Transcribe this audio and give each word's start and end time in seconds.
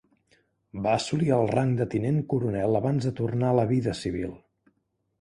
Va 0.85 0.93
assolir 0.99 1.29
el 1.35 1.45
rang 1.51 1.75
de 1.83 1.87
tinent 1.93 2.19
coronel 2.33 2.81
abans 2.83 3.09
de 3.11 3.15
tornar 3.23 3.55
a 3.55 3.61
la 3.63 3.71
vida 3.77 3.99
civil. 4.05 4.39